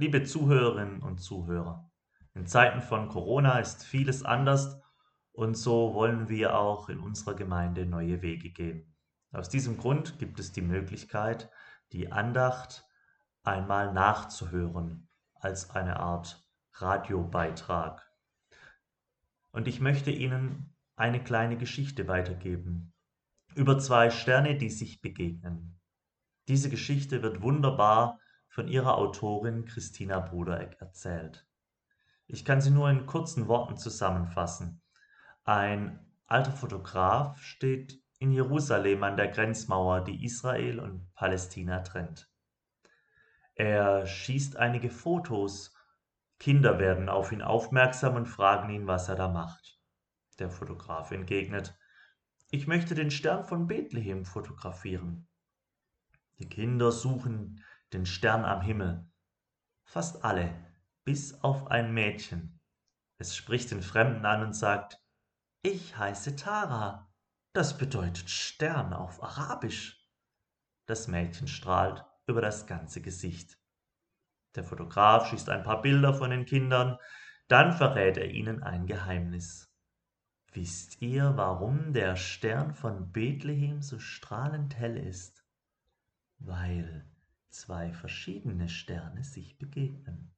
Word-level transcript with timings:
Liebe 0.00 0.22
Zuhörerinnen 0.22 1.02
und 1.02 1.18
Zuhörer, 1.18 1.92
in 2.32 2.46
Zeiten 2.46 2.80
von 2.80 3.10
Corona 3.10 3.58
ist 3.58 3.84
vieles 3.84 4.22
anders 4.22 4.80
und 5.32 5.58
so 5.58 5.92
wollen 5.92 6.30
wir 6.30 6.58
auch 6.58 6.88
in 6.88 7.00
unserer 7.00 7.34
Gemeinde 7.34 7.84
neue 7.84 8.22
Wege 8.22 8.48
gehen. 8.48 8.96
Aus 9.30 9.50
diesem 9.50 9.76
Grund 9.76 10.18
gibt 10.18 10.40
es 10.40 10.52
die 10.52 10.62
Möglichkeit, 10.62 11.50
die 11.92 12.10
Andacht 12.10 12.88
einmal 13.42 13.92
nachzuhören 13.92 15.06
als 15.34 15.68
eine 15.68 16.00
Art 16.00 16.48
Radiobeitrag. 16.72 18.10
Und 19.50 19.68
ich 19.68 19.80
möchte 19.82 20.10
Ihnen 20.10 20.74
eine 20.96 21.22
kleine 21.22 21.58
Geschichte 21.58 22.08
weitergeben 22.08 22.94
über 23.54 23.78
zwei 23.78 24.08
Sterne, 24.08 24.56
die 24.56 24.70
sich 24.70 25.02
begegnen. 25.02 25.78
Diese 26.48 26.70
Geschichte 26.70 27.22
wird 27.22 27.42
wunderbar 27.42 28.18
von 28.50 28.68
ihrer 28.68 28.98
Autorin 28.98 29.64
Christina 29.64 30.18
Brudereck 30.18 30.76
erzählt. 30.80 31.46
Ich 32.26 32.44
kann 32.44 32.60
sie 32.60 32.70
nur 32.70 32.90
in 32.90 33.06
kurzen 33.06 33.48
Worten 33.48 33.76
zusammenfassen. 33.76 34.82
Ein 35.44 36.04
alter 36.26 36.52
Fotograf 36.52 37.40
steht 37.40 38.02
in 38.18 38.32
Jerusalem 38.32 39.02
an 39.04 39.16
der 39.16 39.28
Grenzmauer, 39.28 40.02
die 40.02 40.24
Israel 40.24 40.80
und 40.80 41.12
Palästina 41.14 41.80
trennt. 41.80 42.28
Er 43.54 44.06
schießt 44.06 44.56
einige 44.56 44.90
Fotos, 44.90 45.74
Kinder 46.38 46.78
werden 46.78 47.08
auf 47.08 47.32
ihn 47.32 47.42
aufmerksam 47.42 48.16
und 48.16 48.26
fragen 48.26 48.70
ihn, 48.70 48.86
was 48.86 49.08
er 49.08 49.16
da 49.16 49.28
macht. 49.28 49.78
Der 50.38 50.50
Fotograf 50.50 51.12
entgegnet, 51.12 51.76
ich 52.50 52.66
möchte 52.66 52.94
den 52.94 53.10
Stern 53.10 53.44
von 53.44 53.68
Bethlehem 53.68 54.24
fotografieren. 54.24 55.28
Die 56.38 56.48
Kinder 56.48 56.90
suchen 56.90 57.62
den 57.92 58.06
Stern 58.06 58.44
am 58.44 58.60
Himmel. 58.60 59.10
Fast 59.84 60.24
alle, 60.24 60.54
bis 61.04 61.34
auf 61.42 61.66
ein 61.68 61.92
Mädchen. 61.92 62.60
Es 63.18 63.36
spricht 63.36 63.70
den 63.70 63.82
Fremden 63.82 64.24
an 64.24 64.42
und 64.42 64.54
sagt, 64.54 64.98
ich 65.62 65.96
heiße 65.96 66.36
Tara. 66.36 67.12
Das 67.52 67.76
bedeutet 67.76 68.30
Stern 68.30 68.92
auf 68.92 69.22
Arabisch. 69.22 70.08
Das 70.86 71.08
Mädchen 71.08 71.48
strahlt 71.48 72.04
über 72.26 72.40
das 72.40 72.66
ganze 72.66 73.02
Gesicht. 73.02 73.58
Der 74.54 74.64
Fotograf 74.64 75.28
schießt 75.28 75.48
ein 75.48 75.62
paar 75.62 75.82
Bilder 75.82 76.14
von 76.14 76.30
den 76.30 76.44
Kindern, 76.44 76.98
dann 77.48 77.72
verrät 77.72 78.16
er 78.16 78.30
ihnen 78.30 78.62
ein 78.62 78.86
Geheimnis. 78.86 79.72
Wisst 80.52 81.00
ihr, 81.02 81.36
warum 81.36 81.92
der 81.92 82.16
Stern 82.16 82.72
von 82.72 83.12
Bethlehem 83.12 83.82
so 83.82 83.98
strahlend 83.98 84.76
hell 84.76 84.96
ist? 84.96 85.44
Weil 86.38 87.09
zwei 87.50 87.92
verschiedene 87.92 88.68
Sterne 88.68 89.24
sich 89.24 89.58
begegnen. 89.58 90.34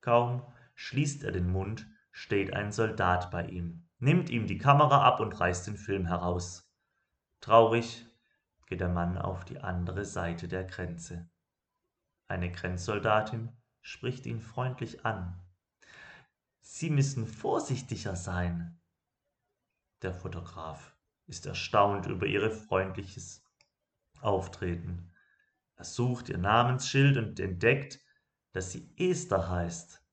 Kaum 0.00 0.42
schließt 0.74 1.24
er 1.24 1.32
den 1.32 1.50
Mund, 1.50 1.86
steht 2.10 2.54
ein 2.54 2.72
Soldat 2.72 3.30
bei 3.30 3.46
ihm, 3.46 3.86
nimmt 3.98 4.30
ihm 4.30 4.46
die 4.46 4.58
Kamera 4.58 5.02
ab 5.02 5.20
und 5.20 5.38
reißt 5.38 5.66
den 5.66 5.76
Film 5.76 6.06
heraus. 6.06 6.72
Traurig 7.40 8.06
geht 8.66 8.80
der 8.80 8.88
Mann 8.88 9.18
auf 9.18 9.44
die 9.44 9.60
andere 9.60 10.04
Seite 10.04 10.48
der 10.48 10.64
Grenze. 10.64 11.28
Eine 12.28 12.50
Grenzsoldatin 12.50 13.50
spricht 13.82 14.26
ihn 14.26 14.40
freundlich 14.40 15.04
an. 15.04 15.42
Sie 16.60 16.90
müssen 16.90 17.26
vorsichtiger 17.26 18.14
sein. 18.14 18.80
Der 20.02 20.14
Fotograf 20.14 20.96
ist 21.26 21.46
erstaunt 21.46 22.06
über 22.06 22.26
ihr 22.26 22.50
freundliches 22.50 23.44
Auftreten. 24.20 25.12
Er 25.80 25.84
sucht 25.84 26.28
ihr 26.28 26.36
Namensschild 26.36 27.16
und 27.16 27.40
entdeckt, 27.40 28.00
dass 28.52 28.70
sie 28.70 28.92
Esther 28.98 29.48
heißt. 29.48 30.04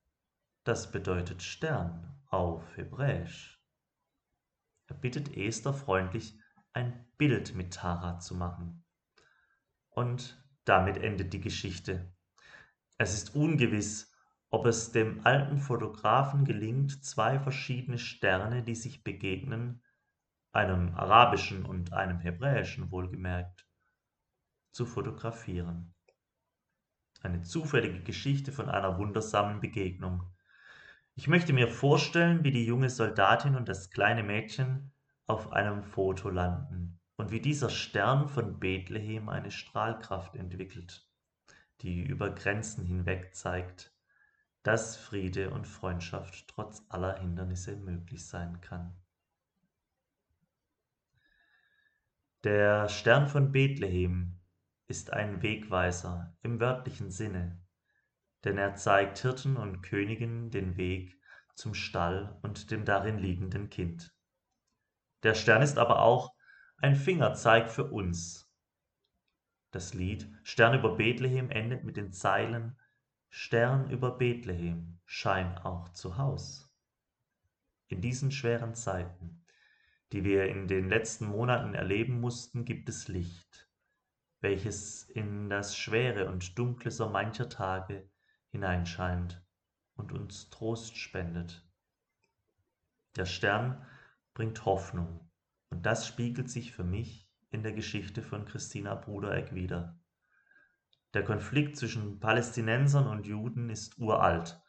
Das 0.63 0.93
bedeutet 0.93 1.43
Stern 1.43 2.21
auf 2.27 2.77
Hebräisch. 2.77 3.61
Er 4.85 4.95
bittet 4.95 5.35
Esther 5.35 5.73
freundlich, 5.73 6.39
ein 6.71 7.05
Bild 7.17 7.53
mit 7.53 7.73
Tara 7.73 8.17
zu 8.17 8.33
machen. 8.35 8.85
Und 9.89 10.41
damit 10.63 10.99
endet 10.99 11.33
die 11.33 11.41
Geschichte. 11.41 12.15
Es 12.97 13.13
ist 13.13 13.35
ungewiss, 13.35 14.15
ob 14.49 14.67
es 14.67 14.93
dem 14.93 15.25
alten 15.25 15.57
Fotografen 15.57 16.45
gelingt, 16.45 17.03
zwei 17.03 17.41
verschiedene 17.41 17.97
Sterne, 17.97 18.63
die 18.63 18.75
sich 18.75 19.03
begegnen, 19.03 19.83
einem 20.53 20.95
arabischen 20.95 21.65
und 21.65 21.91
einem 21.91 22.19
hebräischen 22.19 22.89
wohlgemerkt, 22.89 23.66
zu 24.77 24.85
fotografieren. 24.85 25.95
Eine 27.21 27.41
zufällige 27.41 28.03
Geschichte 28.03 28.51
von 28.51 28.69
einer 28.69 28.99
wundersamen 28.99 29.59
Begegnung. 29.59 30.23
Ich 31.15 31.27
möchte 31.27 31.51
mir 31.51 31.67
vorstellen, 31.67 32.43
wie 32.43 32.51
die 32.51 32.65
junge 32.65 32.91
Soldatin 32.91 33.55
und 33.55 33.67
das 33.67 33.89
kleine 33.89 34.21
Mädchen 34.21 34.93
auf 35.25 35.51
einem 35.51 35.81
Foto 35.81 36.29
landen 36.29 36.99
und 37.15 37.31
wie 37.31 37.41
dieser 37.41 37.71
Stern 37.71 38.29
von 38.29 38.59
Bethlehem 38.59 39.29
eine 39.29 39.49
Strahlkraft 39.49 40.35
entwickelt, 40.35 41.09
die 41.81 42.03
über 42.03 42.29
Grenzen 42.29 42.85
hinweg 42.85 43.35
zeigt 43.35 43.91
dass 44.67 44.97
Friede 44.97 45.51
und 45.51 45.65
Freundschaft 45.65 46.45
trotz 46.49 46.83
aller 46.89 47.17
Hindernisse 47.19 47.77
möglich 47.77 48.27
sein 48.27 48.59
kann. 48.59 48.97
Der 52.43 52.89
Stern 52.89 53.27
von 53.29 53.53
Bethlehem 53.53 54.36
ist 54.87 55.11
ein 55.11 55.41
Wegweiser 55.41 56.35
im 56.41 56.59
wörtlichen 56.59 57.11
Sinne, 57.11 57.59
denn 58.43 58.57
er 58.57 58.75
zeigt 58.75 59.19
Hirten 59.19 59.57
und 59.57 59.81
Königen 59.81 60.49
den 60.49 60.77
Weg 60.77 61.19
zum 61.55 61.73
Stall 61.73 62.37
und 62.41 62.71
dem 62.71 62.85
darin 62.85 63.17
liegenden 63.17 63.69
Kind. 63.69 64.13
Der 65.23 65.33
Stern 65.33 65.61
ist 65.61 65.77
aber 65.77 66.01
auch 66.01 66.33
ein 66.77 66.95
Fingerzeig 66.95 67.69
für 67.69 67.85
uns. 67.85 68.49
Das 69.71 69.93
Lied 69.93 70.31
Stern 70.43 70.77
über 70.77 70.95
Bethlehem 70.95 71.49
endet 71.49 71.83
mit 71.83 71.97
den 71.97 72.13
Zeilen 72.13 72.77
Stern 73.29 73.89
über 73.89 74.17
Bethlehem, 74.17 74.99
schein 75.05 75.57
auch 75.57 75.89
zu 75.89 76.17
Haus. 76.17 76.71
In 77.87 78.01
diesen 78.01 78.31
schweren 78.31 78.75
Zeiten, 78.75 79.43
die 80.11 80.23
wir 80.23 80.47
in 80.47 80.67
den 80.67 80.87
letzten 80.87 81.25
Monaten 81.25 81.73
erleben 81.73 82.21
mussten, 82.21 82.63
gibt 82.63 82.87
es 82.87 83.07
Licht, 83.07 83.66
welches 84.39 85.03
in 85.03 85.49
das 85.49 85.75
Schwere 85.75 86.29
und 86.29 86.57
Dunkle 86.57 86.91
so 86.91 87.09
mancher 87.09 87.49
Tage 87.49 88.09
hineinscheint 88.49 89.43
und 89.95 90.11
uns 90.11 90.49
Trost 90.49 90.97
spendet. 90.97 91.67
Der 93.15 93.25
Stern 93.25 93.85
bringt 94.33 94.65
Hoffnung, 94.65 95.31
und 95.69 95.85
das 95.85 96.07
spiegelt 96.07 96.49
sich 96.49 96.71
für 96.71 96.83
mich 96.83 97.27
in 97.49 97.63
der 97.63 97.73
Geschichte 97.73 98.21
von 98.21 98.45
Christina 98.45 98.93
Brudereck 98.95 99.53
wieder. 99.55 99.99
Der 101.13 101.23
Konflikt 101.23 101.77
zwischen 101.77 102.19
Palästinensern 102.19 103.07
und 103.07 103.25
Juden 103.25 103.69
ist 103.69 103.97
uralt 103.97 104.61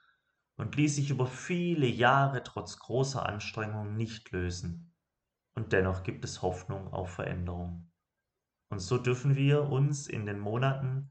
und 0.57 0.77
ließ 0.77 0.97
sich 0.97 1.11
über 1.11 1.27
viele 1.27 1.87
Jahre 1.87 2.43
trotz 2.43 2.79
großer 2.79 3.27
Anstrengungen 3.27 3.97
nicht 3.97 4.31
lösen. 4.31 4.95
Und 5.55 5.73
dennoch 5.73 6.05
gibt 6.05 6.25
es 6.25 6.41
Hoffnung 6.41 6.93
auf 6.93 7.11
Veränderung. 7.11 7.91
Und 8.69 8.81
so 8.81 8.99
dürfen 8.99 9.37
wir 9.37 9.65
uns 9.65 10.09
in 10.09 10.27
den 10.27 10.39
Monaten, 10.39 11.11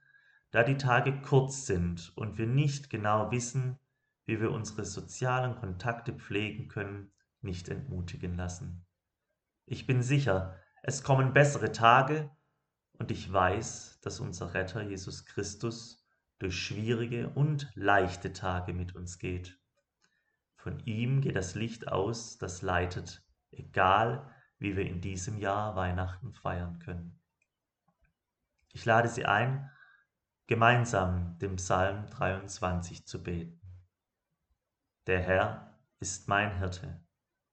da 0.51 0.63
die 0.63 0.77
Tage 0.77 1.21
kurz 1.21 1.65
sind 1.65 2.15
und 2.15 2.37
wir 2.37 2.47
nicht 2.47 2.89
genau 2.89 3.31
wissen, 3.31 3.79
wie 4.25 4.39
wir 4.39 4.51
unsere 4.51 4.85
sozialen 4.85 5.55
Kontakte 5.55 6.13
pflegen 6.13 6.67
können, 6.67 7.11
nicht 7.41 7.69
entmutigen 7.69 8.35
lassen. 8.35 8.85
Ich 9.65 9.87
bin 9.87 10.01
sicher, 10.01 10.59
es 10.83 11.03
kommen 11.03 11.33
bessere 11.33 11.71
Tage 11.71 12.29
und 12.93 13.11
ich 13.11 13.31
weiß, 13.31 13.99
dass 14.01 14.19
unser 14.19 14.53
Retter 14.53 14.81
Jesus 14.81 15.25
Christus 15.25 16.05
durch 16.39 16.57
schwierige 16.57 17.29
und 17.29 17.71
leichte 17.75 18.33
Tage 18.33 18.73
mit 18.73 18.95
uns 18.95 19.19
geht. 19.19 19.59
Von 20.57 20.79
ihm 20.85 21.21
geht 21.21 21.35
das 21.35 21.55
Licht 21.55 21.87
aus, 21.87 22.37
das 22.37 22.61
leitet, 22.61 23.23
egal 23.51 24.29
wie 24.59 24.75
wir 24.75 24.85
in 24.85 25.01
diesem 25.01 25.37
Jahr 25.37 25.75
Weihnachten 25.75 26.33
feiern 26.33 26.79
können. 26.79 27.19
Ich 28.77 28.85
lade 28.85 29.09
Sie 29.09 29.25
ein, 29.25 29.71
gemeinsam 30.45 31.39
dem 31.39 31.55
Psalm 31.55 32.05
23 32.11 33.07
zu 33.07 33.23
beten. 33.23 33.59
Der 35.07 35.19
Herr 35.19 35.79
ist 35.99 36.27
mein 36.27 36.59
Hirte, 36.59 37.03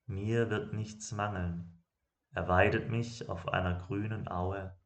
mir 0.04 0.50
wird 0.50 0.74
nichts 0.74 1.12
mangeln. 1.12 1.82
Er 2.32 2.46
weidet 2.48 2.90
mich 2.90 3.30
auf 3.30 3.48
einer 3.48 3.78
grünen 3.78 4.30
Aue 4.30 4.78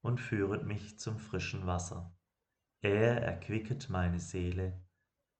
und 0.00 0.20
führet 0.20 0.64
mich 0.64 1.00
zum 1.00 1.18
frischen 1.18 1.66
Wasser. 1.66 2.16
Er 2.82 3.20
erquicket 3.22 3.90
meine 3.90 4.20
Seele, 4.20 4.80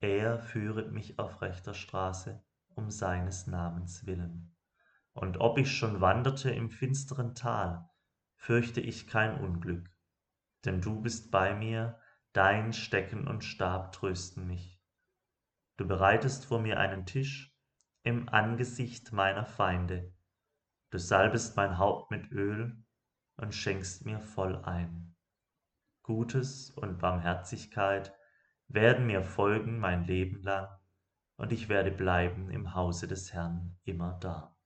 er 0.00 0.40
führet 0.40 0.90
mich 0.90 1.20
auf 1.20 1.42
rechter 1.42 1.74
Straße 1.74 2.42
um 2.74 2.90
seines 2.90 3.46
Namens 3.46 4.04
willen. 4.04 4.56
Und 5.12 5.38
ob 5.38 5.58
ich 5.58 5.70
schon 5.70 6.00
wanderte 6.00 6.50
im 6.50 6.70
finsteren 6.70 7.36
Tal, 7.36 7.88
fürchte 8.34 8.80
ich 8.80 9.06
kein 9.06 9.38
Unglück, 9.38 9.88
denn 10.64 10.80
du 10.80 11.00
bist 11.00 11.30
bei 11.30 11.54
mir, 11.54 11.98
dein 12.32 12.72
Stecken 12.72 13.26
und 13.26 13.44
Stab 13.44 13.92
trösten 13.92 14.46
mich. 14.46 14.80
Du 15.76 15.86
bereitest 15.86 16.44
vor 16.44 16.60
mir 16.60 16.78
einen 16.78 17.06
Tisch 17.06 17.56
im 18.02 18.28
Angesicht 18.28 19.12
meiner 19.12 19.46
Feinde. 19.46 20.12
Du 20.90 20.98
salbest 20.98 21.56
mein 21.56 21.78
Haupt 21.78 22.10
mit 22.10 22.30
Öl 22.30 22.84
und 23.36 23.54
schenkst 23.54 24.04
mir 24.04 24.20
voll 24.20 24.56
ein. 24.64 25.16
Gutes 26.02 26.70
und 26.70 26.98
Barmherzigkeit 26.98 28.14
werden 28.68 29.06
mir 29.06 29.22
folgen 29.22 29.78
mein 29.78 30.04
Leben 30.04 30.42
lang, 30.42 30.68
und 31.36 31.52
ich 31.52 31.68
werde 31.68 31.90
bleiben 31.90 32.50
im 32.50 32.74
Hause 32.74 33.08
des 33.08 33.32
Herrn 33.32 33.78
immer 33.84 34.18
da. 34.20 34.56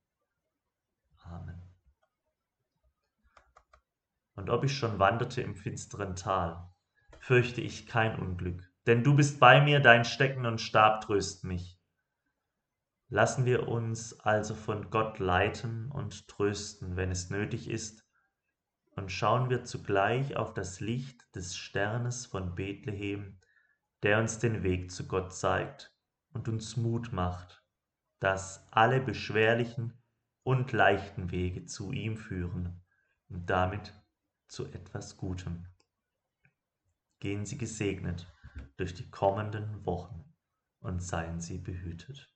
Und 4.34 4.50
ob 4.50 4.64
ich 4.64 4.76
schon 4.76 4.98
wanderte 4.98 5.42
im 5.42 5.54
finsteren 5.54 6.16
Tal, 6.16 6.68
fürchte 7.18 7.60
ich 7.60 7.86
kein 7.86 8.18
Unglück, 8.18 8.62
denn 8.86 9.02
du 9.02 9.14
bist 9.14 9.40
bei 9.40 9.60
mir, 9.60 9.80
dein 9.80 10.04
Stecken 10.04 10.44
und 10.44 10.60
Stab 10.60 11.02
trösten 11.02 11.48
mich. 11.48 11.80
Lassen 13.08 13.44
wir 13.44 13.68
uns 13.68 14.18
also 14.20 14.54
von 14.54 14.90
Gott 14.90 15.18
leiten 15.18 15.90
und 15.90 16.26
trösten, 16.28 16.96
wenn 16.96 17.10
es 17.10 17.30
nötig 17.30 17.70
ist, 17.70 18.04
und 18.96 19.10
schauen 19.10 19.50
wir 19.50 19.64
zugleich 19.64 20.36
auf 20.36 20.54
das 20.54 20.80
Licht 20.80 21.24
des 21.34 21.56
Sternes 21.56 22.26
von 22.26 22.54
Bethlehem, 22.54 23.38
der 24.02 24.18
uns 24.18 24.38
den 24.38 24.62
Weg 24.62 24.90
zu 24.90 25.06
Gott 25.08 25.32
zeigt 25.32 25.94
und 26.32 26.48
uns 26.48 26.76
Mut 26.76 27.12
macht, 27.12 27.64
dass 28.20 28.66
alle 28.70 29.00
beschwerlichen 29.00 30.00
und 30.42 30.72
leichten 30.72 31.30
Wege 31.30 31.64
zu 31.64 31.92
ihm 31.92 32.16
führen 32.16 32.82
und 33.28 33.48
damit 33.48 33.94
zu 34.48 34.66
etwas 34.66 35.16
Gutem. 35.16 35.66
Gehen 37.20 37.46
Sie 37.46 37.58
gesegnet 37.58 38.32
durch 38.76 38.94
die 38.94 39.10
kommenden 39.10 39.84
Wochen 39.86 40.24
und 40.80 41.02
seien 41.02 41.40
Sie 41.40 41.58
behütet. 41.58 42.33